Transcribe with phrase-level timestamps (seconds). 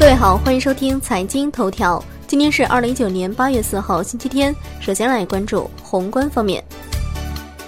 [0.00, 2.02] 各位好，欢迎收听财经头条。
[2.26, 4.56] 今天是二零一九年八月四号，星期天。
[4.80, 6.64] 首先来关注宏观方面，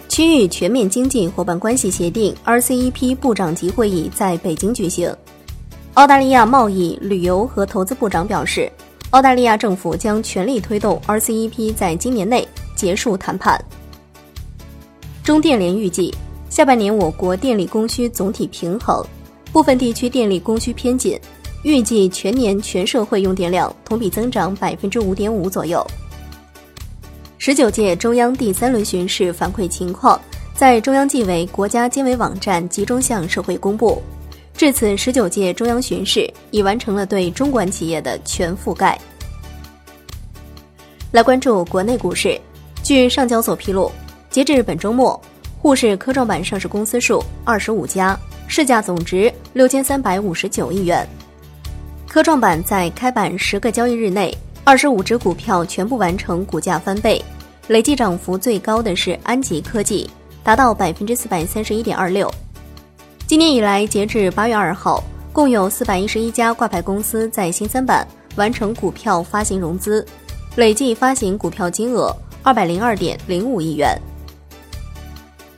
[0.09, 5.15] 区域全面经济伙伴关系协定 （RCEP） 部长级会议在北京举行。
[5.93, 8.73] 澳大利亚贸易、旅游和投资部长表示，
[9.11, 13.63] 澳大利亚政府将全力推动 RCEP 在今年内结束谈判。
[15.23, 16.15] 中电联预计，
[16.49, 19.05] 下半年我国电力供需总体平衡，
[19.53, 21.21] 部分地区电力供需偏紧。
[21.63, 25.85] 预计全年全社会用电量同比增长百分之五点五左右。
[27.39, 30.21] 十九届中央第三轮巡视反馈情况
[30.55, 34.01] 在中央纪委国家监委网站集中向社会公布。
[34.55, 38.97] 至此，十九届中央巡视已完成了对中管企业的全覆盖。
[41.11, 42.41] 来关注国内股市，
[42.83, 43.91] 据上交所披露，
[44.31, 45.21] 截至本周末，
[45.61, 48.17] 沪市科创板上市公司数二十五家，
[48.47, 51.09] 市价总值六千三百五十九亿元。
[52.13, 57.25] 科创板在开板十个交易日内，二十五只股票全部完成股价翻倍，
[57.69, 60.11] 累计涨幅最高的是安吉科技，
[60.43, 62.31] 达到百分之四百三十一点二六。
[63.27, 65.03] 今年以来，截至八月二号，
[65.33, 70.07] 共有四百一十一家挂牌公司在新三板完成股票发行融资，
[70.57, 73.99] 累计发行股票金额二百零二点零五亿元。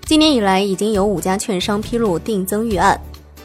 [0.05, 2.97] 今年以来，已经有五家券商披露定增预案，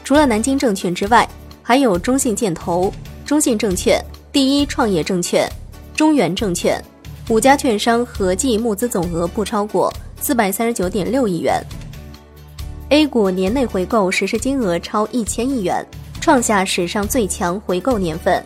[0.04, 1.28] 除了南京证券之外。
[1.70, 2.92] 还有中信建投、
[3.24, 5.48] 中信证券、第一创业证券、
[5.94, 6.84] 中原证券
[7.28, 9.88] 五家券商合计募资总额不超过
[10.20, 11.64] 四百三十九点六亿元。
[12.88, 15.86] A 股年内回购实施金额超一千亿元，
[16.20, 18.44] 创下史上最强回购年份。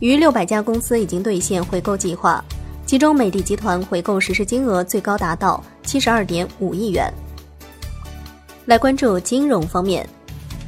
[0.00, 2.44] 逾六百家公司已经兑现回购计划，
[2.84, 7.10] 其中美的集团回购实施金额最高达到七十二点五亿元。
[8.66, 10.06] 来关注金融方面。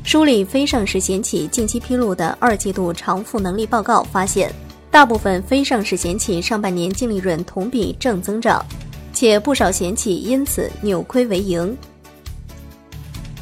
[0.09, 4.51] 梳理非上市险企近期披露的二季度偿付能力报告发现，
[4.91, 8.65] 大部分非上市险企上半年净利润同比正增长，
[9.13, 11.77] 且不少险企因此扭亏为盈。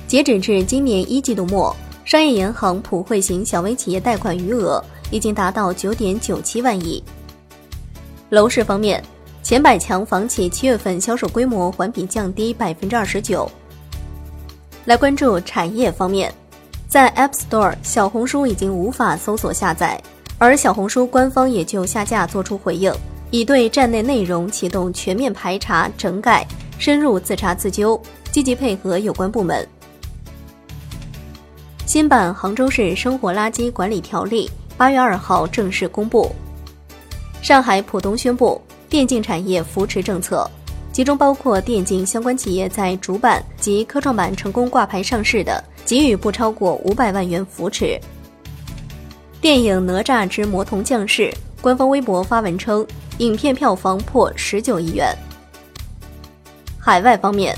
[0.09, 1.73] 截止至今年一季度末，
[2.05, 7.01] 商业银行普惠型小微企业贷款余额已经达到九点九七万亿。
[8.31, 9.01] 楼市方面，
[9.41, 13.49] 前百强房企七月份销售规模环比降低百分之二十九。
[14.85, 16.35] 来关注产业方面。
[16.89, 20.01] 在 App Store，小红书已经无法搜索下载，
[20.39, 22.93] 而小红书官方也就下架做出回应，
[23.31, 26.47] 已对站内内容启动全面排查整改，
[26.79, 29.67] 深入自查自纠，积极配合有关部门。
[31.87, 36.31] 新版杭州市生活垃圾管理条例八月二号正式公布。
[37.43, 40.49] 上海浦东宣布电竞产业扶持政策，
[40.93, 45.63] 其中包括电竞相关企业在主板及科创板成功挂牌上市的。
[45.87, 47.99] 给予不超过五百万元扶持。
[49.41, 51.23] 电影《哪吒之魔童降世》
[51.61, 52.85] 官方微博发文称，
[53.19, 55.17] 影片票房破十九亿元。
[56.79, 57.57] 海外方面，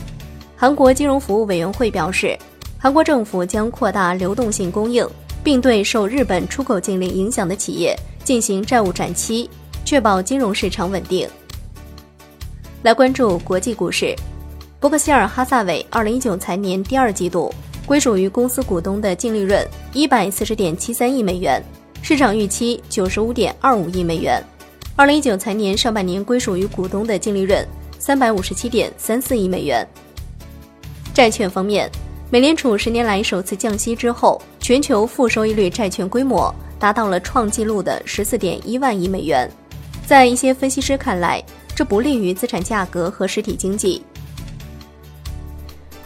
[0.54, 2.38] 韩国金融服务委员会表示，
[2.78, 5.08] 韩国政府将扩大流动性供应，
[5.42, 9.48] 并对受日本出口禁令影响的企业进行债务展期，
[9.84, 11.26] 确保金融市场稳定。
[12.82, 14.14] 来关注国际股市，
[14.78, 17.52] 伯克希尔哈萨韦二零一九财年第二季度。
[17.88, 21.58] 归属于公司股东的净利润一百四十点七三亿美元，
[22.02, 24.44] 市场预期九十五点二五亿美元。
[24.94, 27.66] 二零一九财年上半年归属于股东的净利润
[27.98, 29.88] 三百五十七点三四亿美元。
[31.14, 31.90] 债券方面，
[32.28, 39.50] 美联储十年来首次降息之后，全球负收益率债券规模达到了创纪录的十四点一万亿美元。
[40.04, 41.42] 在一些分析师看来，
[41.74, 44.04] 这不利于资产价格和实体经济。